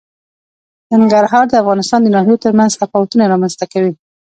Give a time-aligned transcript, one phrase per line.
[1.01, 3.93] ننګرهار د افغانستان د ناحیو ترمنځ تفاوتونه رامنځ ته کوي.